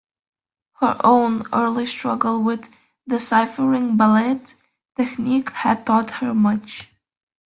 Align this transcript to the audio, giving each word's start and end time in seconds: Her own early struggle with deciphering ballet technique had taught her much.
Her 0.79 0.99
own 1.03 1.45
early 1.53 1.85
struggle 1.85 2.41
with 2.41 2.67
deciphering 3.07 3.97
ballet 3.97 4.41
technique 4.97 5.51
had 5.51 5.85
taught 5.85 6.09
her 6.09 6.33
much. 6.33 6.89